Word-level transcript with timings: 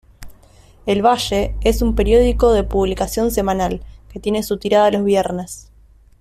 El 0.87 1.03
"Valle", 1.05 1.53
es 1.61 1.83
un 1.83 1.93
periódico 1.93 2.53
de 2.53 2.63
publicación 2.63 3.29
semanal, 3.29 3.83
que 4.11 4.19
tiene 4.19 4.41
su 4.41 4.57
tirada 4.57 4.89
los 4.89 5.03
viernes. 5.03 5.71